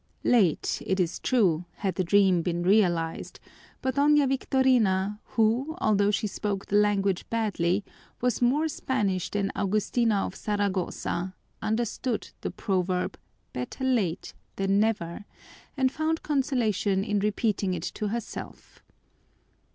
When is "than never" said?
14.55-15.25